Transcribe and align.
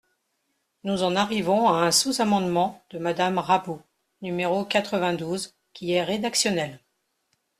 Nous 0.83 1.03
en 1.03 1.15
arrivons 1.15 1.69
à 1.69 1.73
un 1.85 1.91
sous-amendement 1.91 2.83
de 2.89 2.97
Madame 2.97 3.37
Rabault, 3.37 3.83
numéro 4.23 4.65
quatre-vingt-douze, 4.65 5.53
qui 5.73 5.91
est 5.91 6.03
rédactionnel. 6.03 6.79